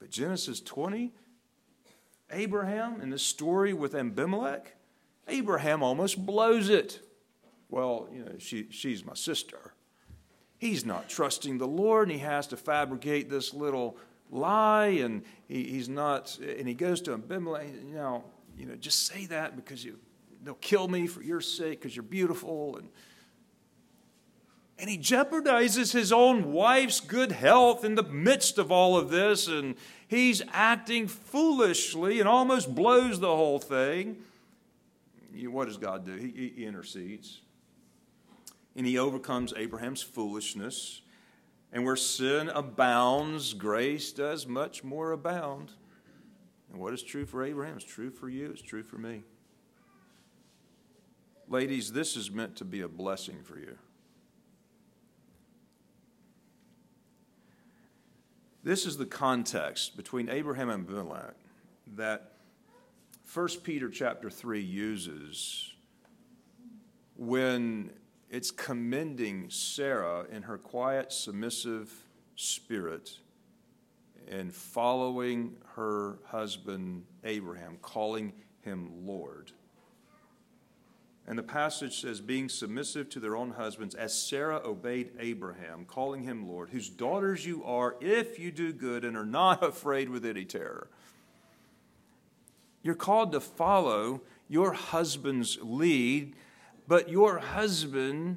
[0.00, 1.12] But Genesis 20,
[2.30, 4.73] Abraham in the story with Abimelech,
[5.28, 7.00] Abraham almost blows it.
[7.68, 9.74] Well, you know, she, she's my sister.
[10.58, 13.96] He's not trusting the Lord, and he has to fabricate this little
[14.30, 18.24] lie, and he, he's not, and he goes to Abimelech, you know,
[18.56, 19.98] you know, just say that because you,
[20.42, 22.76] they'll kill me for your sake because you're beautiful.
[22.76, 22.88] And
[24.78, 29.48] And he jeopardizes his own wife's good health in the midst of all of this,
[29.48, 29.74] and
[30.06, 34.16] he's acting foolishly and almost blows the whole thing.
[35.48, 36.14] What does God do?
[36.14, 37.40] He, he intercedes.
[38.76, 41.02] And he overcomes Abraham's foolishness.
[41.72, 45.72] And where sin abounds, grace does much more abound.
[46.70, 49.22] And what is true for Abraham is true for you, it's true for me.
[51.48, 53.76] Ladies, this is meant to be a blessing for you.
[58.62, 61.34] This is the context between Abraham and Abimelech
[61.96, 62.32] that
[63.32, 65.72] 1 Peter chapter 3 uses
[67.16, 67.90] when
[68.30, 71.92] it's commending Sarah in her quiet, submissive
[72.36, 73.18] spirit
[74.28, 78.32] and following her husband Abraham, calling
[78.62, 79.52] him Lord.
[81.26, 86.22] And the passage says, being submissive to their own husbands, as Sarah obeyed Abraham, calling
[86.22, 90.26] him Lord, whose daughters you are if you do good and are not afraid with
[90.26, 90.88] any terror.
[92.84, 96.36] You're called to follow your husband's lead,
[96.86, 98.36] but your husband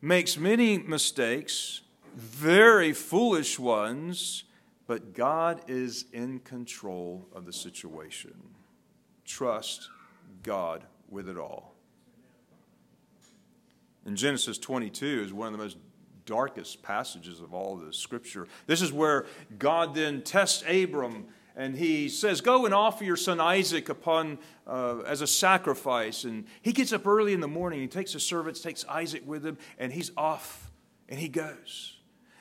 [0.00, 1.82] makes many mistakes,
[2.14, 4.44] very foolish ones,
[4.86, 8.32] but God is in control of the situation.
[9.24, 9.90] Trust
[10.44, 11.74] God with it all.
[14.06, 15.78] In Genesis 22 is one of the most
[16.26, 18.46] darkest passages of all the scripture.
[18.66, 19.26] This is where
[19.58, 21.26] God then tests Abram
[21.58, 26.22] and he says, Go and offer your son Isaac upon uh, as a sacrifice.
[26.22, 29.44] And he gets up early in the morning, he takes his servants, takes Isaac with
[29.44, 30.70] him, and he's off
[31.08, 31.96] and he goes.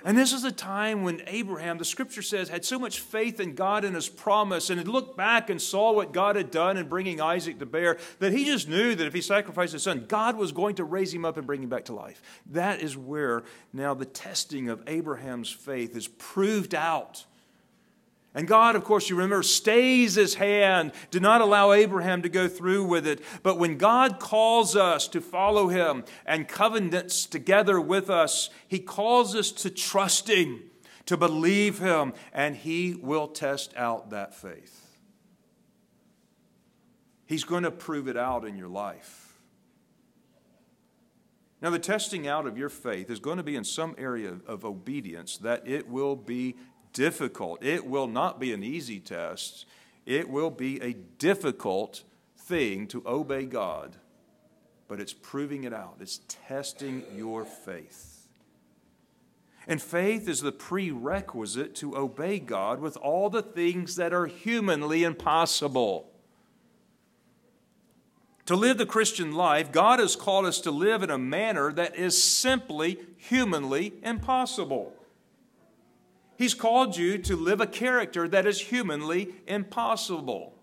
[0.06, 3.56] And this is a time when Abraham, the scripture says, had so much faith in
[3.56, 6.88] God and his promise, and had looked back and saw what God had done in
[6.88, 10.38] bringing Isaac to bear, that he just knew that if he sacrificed his son, God
[10.38, 12.22] was going to raise him up and bring him back to life.
[12.46, 17.26] That is where now the testing of Abraham's faith is proved out
[18.38, 22.48] and God, of course, you remember, stays his hand, did not allow Abraham to go
[22.48, 23.20] through with it.
[23.42, 29.36] But when God calls us to follow him and covenants together with us, he calls
[29.36, 30.62] us to trust him,
[31.08, 34.86] to believe him, and he will test out that faith.
[37.26, 39.34] He's going to prove it out in your life.
[41.60, 44.64] Now, the testing out of your faith is going to be in some area of
[44.64, 46.56] obedience that it will be
[46.94, 47.64] difficult.
[47.64, 49.66] It will not be an easy test.
[50.06, 52.04] It will be a difficult
[52.38, 53.98] thing to obey God,
[54.88, 55.98] but it's proving it out.
[56.00, 58.28] It's testing your faith.
[59.68, 65.04] And faith is the prerequisite to obey God with all the things that are humanly
[65.04, 66.10] impossible.
[68.46, 71.98] To live the Christian life, God has called us to live in a manner that
[71.98, 74.94] is simply humanly impossible.
[76.38, 80.54] He's called you to live a character that is humanly impossible.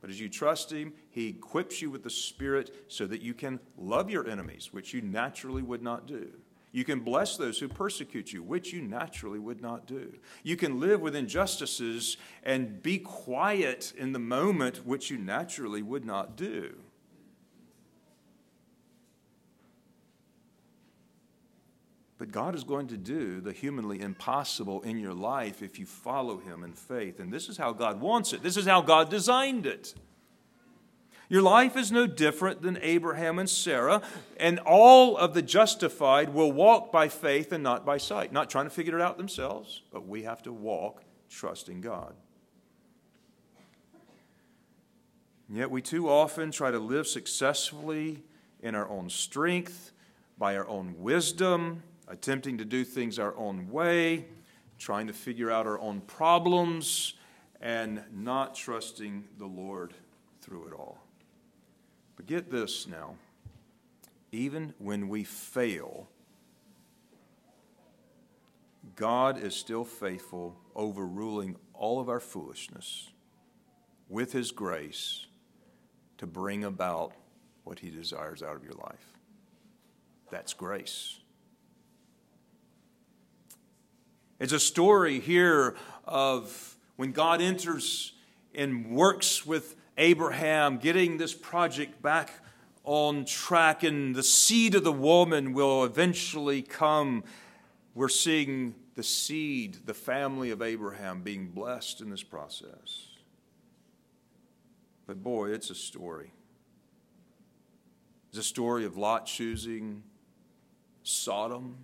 [0.00, 3.60] But as you trust Him, He equips you with the Spirit so that you can
[3.76, 6.30] love your enemies, which you naturally would not do.
[6.72, 10.12] You can bless those who persecute you, which you naturally would not do.
[10.44, 16.04] You can live with injustices and be quiet in the moment, which you naturally would
[16.04, 16.76] not do.
[22.20, 26.36] But God is going to do the humanly impossible in your life if you follow
[26.36, 27.18] Him in faith.
[27.18, 29.94] And this is how God wants it, this is how God designed it.
[31.30, 34.02] Your life is no different than Abraham and Sarah,
[34.36, 38.34] and all of the justified will walk by faith and not by sight.
[38.34, 42.12] Not trying to figure it out themselves, but we have to walk trusting God.
[45.48, 48.24] And yet, we too often try to live successfully
[48.60, 49.92] in our own strength,
[50.36, 54.26] by our own wisdom, attempting to do things our own way,
[54.78, 57.14] trying to figure out our own problems,
[57.60, 59.94] and not trusting the Lord
[60.42, 60.98] through it all.
[62.16, 63.14] But get this now
[64.32, 66.08] even when we fail,
[68.96, 73.10] God is still faithful, overruling all of our foolishness
[74.08, 75.26] with His grace
[76.18, 77.12] to bring about
[77.64, 79.18] what He desires out of your life.
[80.30, 81.19] That's grace.
[84.40, 85.76] It's a story here
[86.06, 88.14] of when God enters
[88.54, 92.32] and works with Abraham, getting this project back
[92.82, 97.22] on track, and the seed of the woman will eventually come.
[97.94, 103.08] We're seeing the seed, the family of Abraham, being blessed in this process.
[105.06, 106.32] But boy, it's a story.
[108.30, 110.02] It's a story of Lot choosing
[111.02, 111.76] Sodom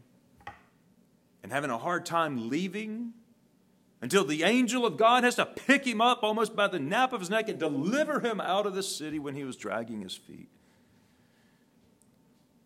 [1.47, 3.13] and having a hard time leaving
[4.03, 7.21] until the angel of God has to pick him up almost by the nape of
[7.21, 10.49] his neck and deliver him out of the city when he was dragging his feet.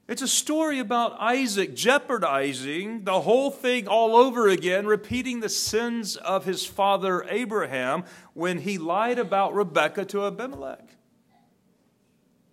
[0.09, 6.17] It's a story about Isaac jeopardizing the whole thing all over again, repeating the sins
[6.17, 10.89] of his father Abraham when he lied about Rebekah to Abimelech.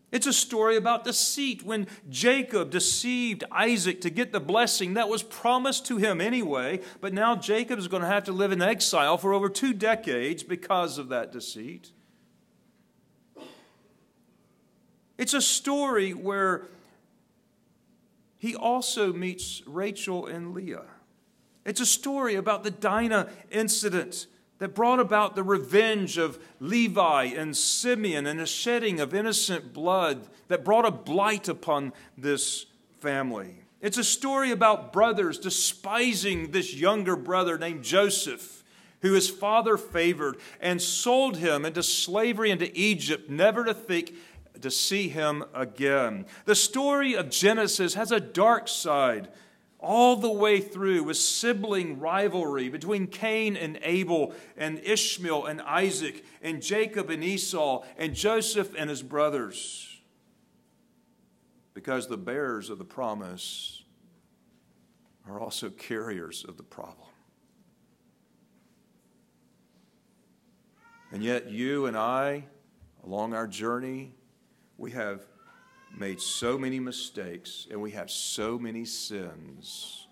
[0.09, 5.21] It's a story about deceit when Jacob deceived Isaac to get the blessing that was
[5.21, 9.17] promised to him anyway, but now Jacob is going to have to live in exile
[9.17, 11.91] for over two decades because of that deceit.
[15.17, 16.67] It's a story where
[18.37, 20.85] he also meets Rachel and Leah.
[21.65, 24.27] It's a story about the Dinah incident
[24.59, 30.27] that brought about the revenge of Levi and Simeon and the shedding of innocent blood
[30.47, 32.65] that brought a blight upon this
[32.99, 33.63] family.
[33.81, 38.63] It's a story about brothers despising this younger brother named Joseph,
[39.01, 44.13] who his father favored and sold him into slavery into Egypt, never to think
[44.61, 46.25] to see him again.
[46.45, 49.27] The story of Genesis has a dark side
[49.79, 56.25] all the way through with sibling rivalry between Cain and Abel and Ishmael and Isaac
[56.41, 60.01] and Jacob and Esau and Joseph and his brothers.
[61.73, 63.83] Because the bearers of the promise
[65.29, 67.07] are also carriers of the problem.
[71.11, 72.45] And yet, you and I,
[73.05, 74.13] along our journey,
[74.77, 75.21] we have
[75.95, 80.07] made so many mistakes and we have so many sins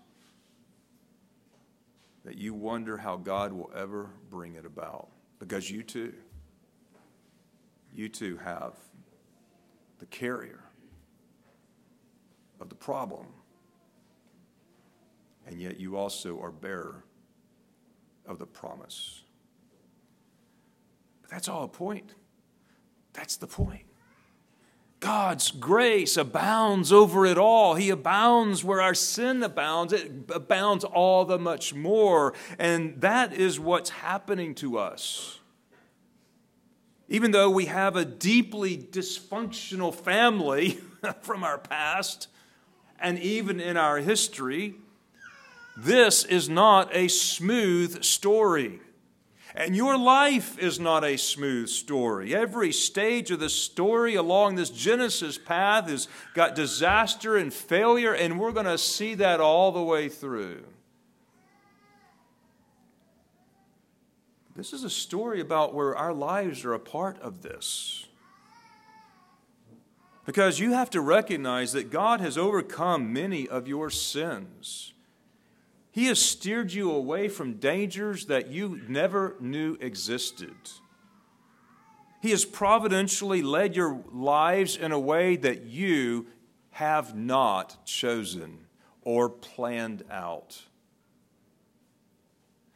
[2.24, 5.08] that you wonder how God will ever bring it about.
[5.38, 6.12] Because you too,
[7.94, 8.74] you too have
[9.98, 10.64] the carrier
[12.60, 13.26] of the problem.
[15.46, 17.04] And yet you also are bearer
[18.26, 19.22] of the promise.
[21.22, 22.14] But that's all a point.
[23.12, 23.85] That's the point.
[25.06, 27.76] God's grace abounds over it all.
[27.76, 29.92] He abounds where our sin abounds.
[29.92, 32.34] It abounds all the much more.
[32.58, 35.38] And that is what's happening to us.
[37.08, 40.80] Even though we have a deeply dysfunctional family
[41.20, 42.26] from our past
[42.98, 44.74] and even in our history,
[45.76, 48.80] this is not a smooth story.
[49.56, 52.34] And your life is not a smooth story.
[52.34, 58.38] Every stage of the story along this Genesis path has got disaster and failure, and
[58.38, 60.62] we're going to see that all the way through.
[64.54, 68.06] This is a story about where our lives are a part of this.
[70.26, 74.92] Because you have to recognize that God has overcome many of your sins.
[75.96, 80.54] He has steered you away from dangers that you never knew existed.
[82.20, 86.26] He has providentially led your lives in a way that you
[86.72, 88.66] have not chosen
[89.00, 90.64] or planned out.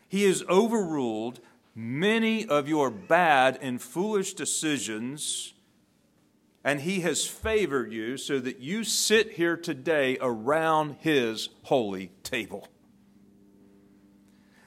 [0.09, 1.41] He has overruled
[1.75, 5.53] many of your bad and foolish decisions,
[6.64, 12.66] and He has favored you so that you sit here today around His holy table.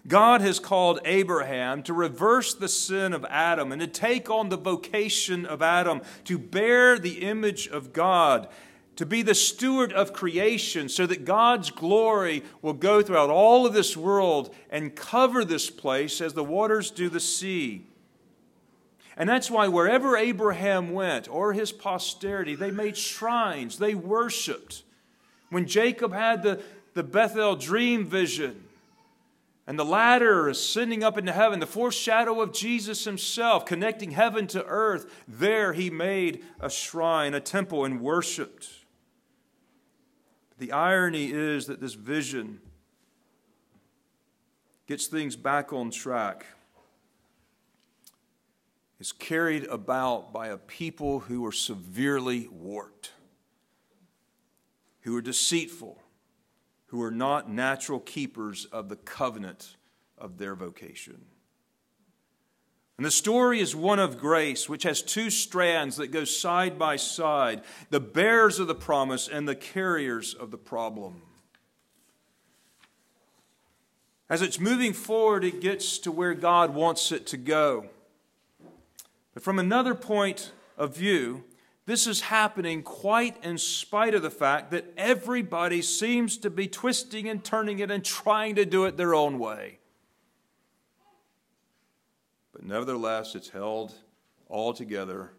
[0.08, 4.58] God has called Abraham to reverse the sin of Adam and to take on the
[4.58, 8.50] vocation of Adam, to bear the image of God,
[8.98, 13.74] to be the steward of creation, so that God's glory will go throughout all of
[13.74, 17.88] this world and cover this place as the waters do the sea.
[19.16, 24.84] And that's why wherever Abraham went, or his posterity, they made shrines, they worshiped.
[25.50, 26.62] When Jacob had the,
[26.94, 28.64] the Bethel dream vision,
[29.66, 34.66] and the ladder ascending up into heaven, the foreshadow of Jesus himself, connecting heaven to
[34.66, 35.24] earth.
[35.28, 38.70] There he made a shrine, a temple, and worshiped.
[40.58, 42.60] The irony is that this vision
[44.86, 46.46] gets things back on track,
[49.00, 53.12] is carried about by a people who are severely warped,
[55.02, 56.03] who are deceitful
[56.94, 59.78] who are not natural keepers of the covenant
[60.16, 61.26] of their vocation.
[62.98, 66.98] And the story is one of grace, which has two strands that go side by
[66.98, 71.24] side the bearers of the promise and the carriers of the problem.
[74.30, 77.90] As it's moving forward, it gets to where God wants it to go.
[79.34, 81.44] But from another point of view,
[81.86, 87.28] This is happening quite in spite of the fact that everybody seems to be twisting
[87.28, 89.80] and turning it and trying to do it their own way.
[92.54, 93.94] But nevertheless, it's held
[94.48, 95.32] all together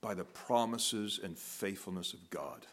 [0.00, 2.66] by the promises and faithfulness of God.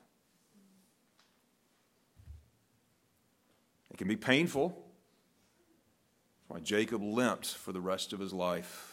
[3.89, 4.69] It can be painful.
[4.69, 8.90] That's why Jacob limped for the rest of his life.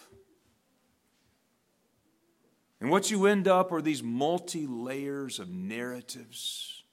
[2.81, 6.85] And what you end up are these multi layers of narratives.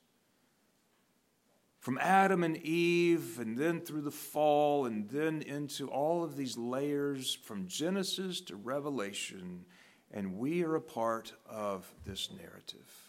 [1.79, 6.57] From Adam and Eve, and then through the fall, and then into all of these
[6.57, 9.65] layers from Genesis to Revelation,
[10.09, 13.04] and we are a part of this narrative.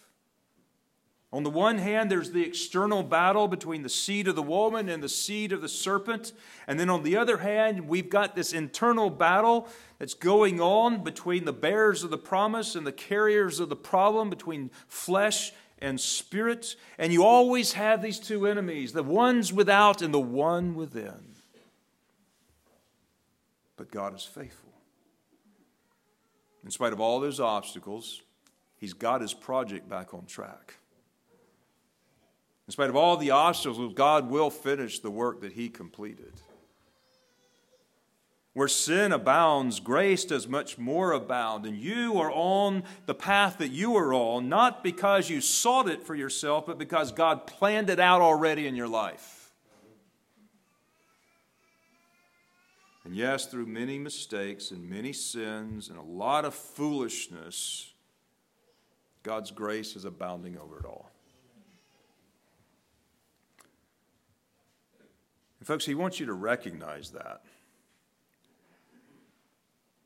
[1.33, 5.03] On the one hand, there's the external battle between the seed of the woman and
[5.03, 6.33] the seed of the serpent.
[6.67, 9.69] And then on the other hand, we've got this internal battle
[9.99, 14.31] that's going on between the bearers of the promise and the carriers of the problem,
[14.31, 16.77] between flesh and spirit.
[16.97, 21.35] And you always have these two enemies the ones without and the one within.
[23.77, 24.73] But God is faithful.
[26.65, 28.23] In spite of all those obstacles,
[28.79, 30.75] He's got His project back on track.
[32.67, 36.33] In spite of all the obstacles, God will finish the work that He completed.
[38.55, 41.67] Where sin abounds, grace does much more abound.
[41.67, 46.03] And you are on the path that you are on, not because you sought it
[46.03, 49.53] for yourself, but because God planned it out already in your life.
[53.05, 57.93] And yes, through many mistakes and many sins and a lot of foolishness,
[59.23, 61.13] God's grace is abounding over it all.
[65.67, 67.43] Folks, he wants you to recognize that.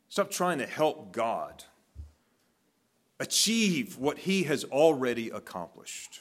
[0.08, 1.64] Stop trying to help God
[3.20, 6.20] achieve what he has already accomplished.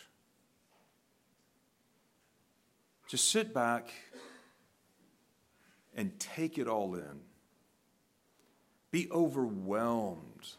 [3.08, 3.94] Just sit back
[5.96, 7.22] and take it all in.
[8.92, 10.50] Be overwhelmed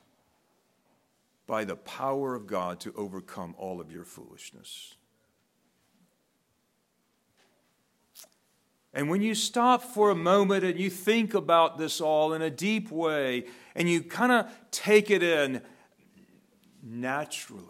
[1.47, 4.95] by the power of God to overcome all of your foolishness.
[8.93, 12.51] And when you stop for a moment and you think about this all in a
[12.51, 15.63] deep way and you kind of take it in
[16.83, 17.65] naturally,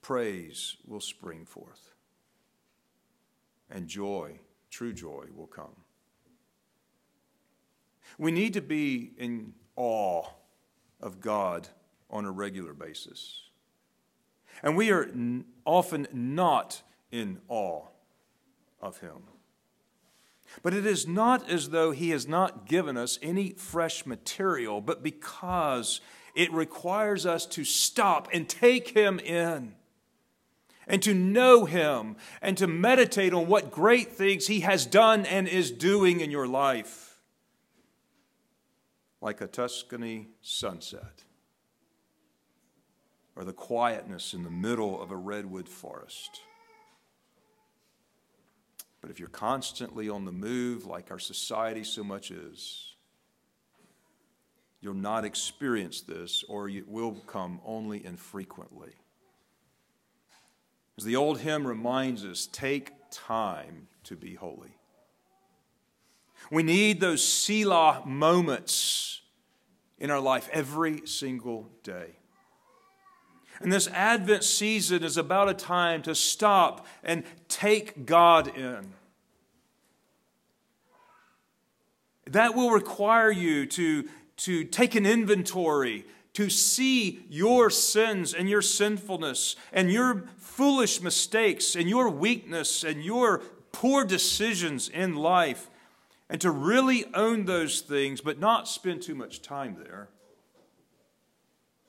[0.00, 1.94] praise will spring forth.
[3.70, 4.40] And joy,
[4.70, 5.76] true joy, will come.
[8.18, 10.24] We need to be in awe
[11.00, 11.68] of God
[12.10, 13.42] on a regular basis.
[14.62, 15.10] And we are
[15.64, 17.86] often not in awe
[18.80, 19.22] of Him.
[20.62, 25.02] But it is not as though He has not given us any fresh material, but
[25.02, 26.00] because
[26.34, 29.74] it requires us to stop and take Him in
[30.86, 35.48] and to know Him and to meditate on what great things He has done and
[35.48, 37.20] is doing in your life.
[39.20, 41.22] Like a Tuscany sunset
[43.36, 46.40] or the quietness in the middle of a redwood forest
[49.02, 52.94] but if you're constantly on the move, like our society so much is,
[54.80, 58.92] you'll not experience this, or it will come only infrequently.
[60.96, 64.76] As the old hymn reminds us, take time to be holy.
[66.50, 69.20] We need those Selah moments
[69.98, 72.18] in our life every single day.
[73.62, 78.92] And this Advent season is about a time to stop and take God in.
[82.26, 84.08] That will require you to,
[84.38, 91.76] to take an inventory, to see your sins and your sinfulness and your foolish mistakes
[91.76, 93.38] and your weakness and your
[93.70, 95.68] poor decisions in life,
[96.28, 100.08] and to really own those things, but not spend too much time there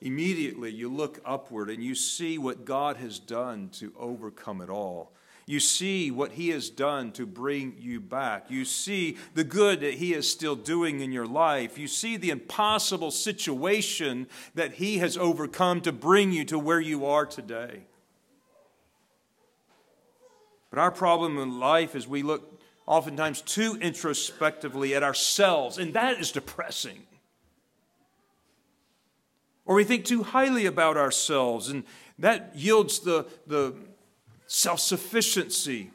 [0.04, 5.10] immediately you look upward and you see what God has done to overcome it all.
[5.46, 8.50] You see what He has done to bring you back.
[8.50, 11.76] You see the good that He is still doing in your life.
[11.76, 17.06] You see the impossible situation that He has overcome to bring you to where you
[17.06, 17.82] are today.
[20.70, 26.18] But our problem in life is we look oftentimes too introspectively at ourselves, and that
[26.18, 27.04] is depressing.
[29.66, 31.84] Or we think too highly about ourselves, and
[32.18, 33.74] that yields the, the
[34.46, 35.90] self sufficiency.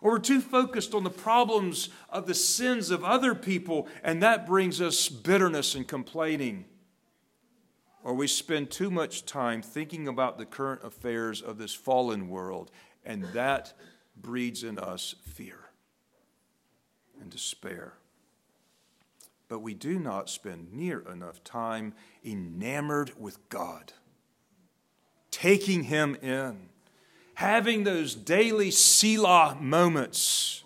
[0.00, 4.46] Or we're too focused on the problems of the sins of other people, and that
[4.46, 6.66] brings us bitterness and complaining.
[8.04, 12.70] or we spend too much time thinking about the current affairs of this fallen world,
[13.04, 13.72] and that
[14.14, 15.70] breeds in us fear
[17.20, 17.94] and despair.
[19.48, 23.92] But we do not spend near enough time enamored with God,
[25.30, 26.68] taking Him in,
[27.34, 30.64] having those daily Selah moments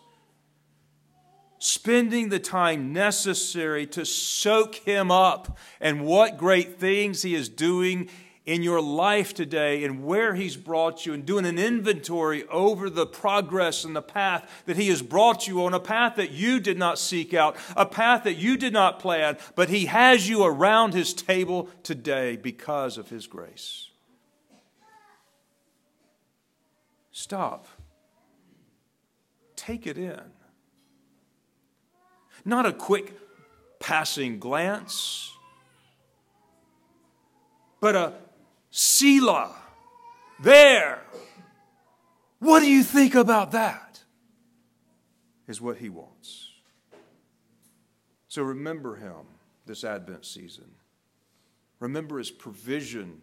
[1.58, 8.08] spending the time necessary to soak Him up and what great things He is doing
[8.48, 13.06] in your life today and where He's brought you, and doing an inventory over the
[13.06, 16.78] progress and the path that He has brought you on, a path that you did
[16.78, 20.94] not seek out, a path that you did not plan, but He has you around
[20.94, 23.90] His table today because of His grace.
[27.12, 27.68] Stop.
[29.56, 30.22] Take it in
[32.44, 33.12] not a quick
[33.78, 35.32] passing glance,
[37.80, 38.12] but a
[38.70, 39.54] Selah.
[40.40, 41.02] There.
[42.38, 44.00] What do you think about that?
[45.46, 46.50] Is what he wants.
[48.28, 49.26] So remember him
[49.66, 50.70] this Advent season.
[51.80, 53.22] Remember his provision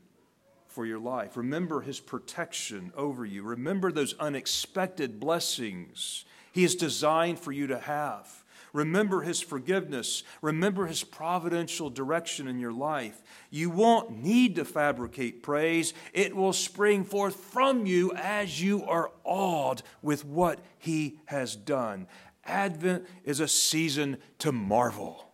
[0.67, 1.37] for your life.
[1.37, 3.43] Remember his protection over you.
[3.43, 8.43] Remember those unexpected blessings he has designed for you to have.
[8.75, 10.23] Remember His forgiveness.
[10.41, 13.23] Remember His providential direction in your life.
[13.49, 19.11] You won't need to fabricate praise, it will spring forth from you as you are
[19.23, 22.07] awed with what He has done.
[22.43, 25.31] Advent is a season to marvel.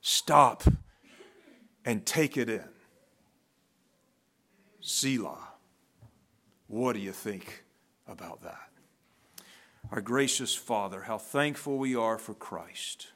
[0.00, 0.64] Stop
[1.84, 2.64] and take it in.
[4.80, 5.48] Selah.
[6.66, 7.64] What do you think
[8.06, 8.67] about that?
[9.90, 13.06] Our gracious Father, how thankful we are for Christ.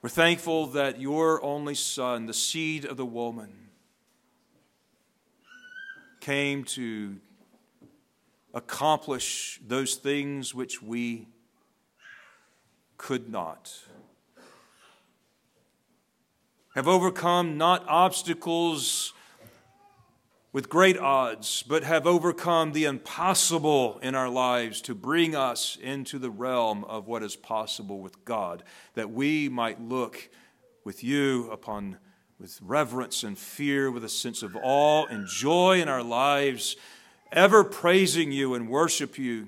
[0.00, 3.68] We're thankful that your only Son, the seed of the woman,
[6.20, 7.16] came to
[8.54, 11.28] accomplish those things which we
[12.96, 13.70] could not.
[16.74, 19.12] Have overcome not obstacles
[20.58, 26.18] with great odds, but have overcome the impossible in our lives to bring us into
[26.18, 30.28] the realm of what is possible with God, that we might look
[30.82, 31.96] with you upon
[32.40, 36.74] with reverence and fear, with a sense of awe and joy in our lives,
[37.30, 39.46] ever praising you and worship you,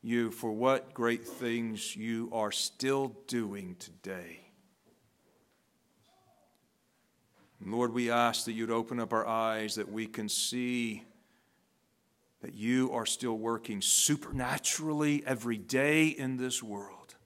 [0.00, 4.45] you for what great things you are still doing today.
[7.72, 11.04] Lord, we ask that you'd open up our eyes that we can see
[12.42, 17.16] that you are still working supernaturally every day in this world.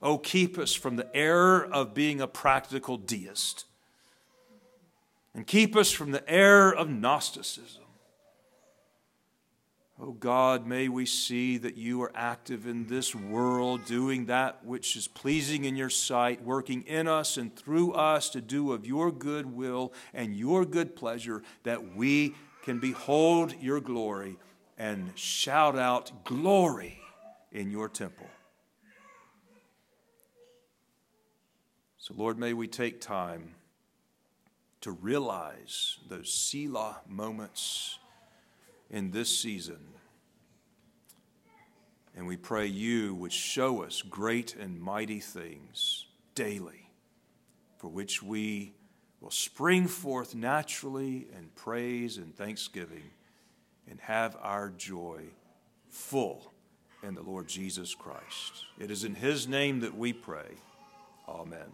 [0.00, 3.66] Oh, keep us from the error of being a practical deist.
[5.34, 7.81] And keep us from the error of Gnosticism.
[10.00, 14.96] Oh God, may we see that you are active in this world, doing that which
[14.96, 19.12] is pleasing in your sight, working in us and through us to do of your
[19.12, 24.38] good will and your good pleasure, that we can behold your glory
[24.78, 26.98] and shout out glory
[27.52, 28.26] in your temple.
[31.98, 33.54] So, Lord, may we take time
[34.80, 37.98] to realize those Selah moments
[38.92, 39.78] in this season.
[42.14, 46.90] And we pray you would show us great and mighty things daily,
[47.78, 48.74] for which we
[49.20, 53.10] will spring forth naturally in praise and thanksgiving
[53.90, 55.22] and have our joy
[55.88, 56.52] full
[57.02, 58.66] in the Lord Jesus Christ.
[58.78, 60.56] It is in his name that we pray.
[61.28, 61.70] Amen.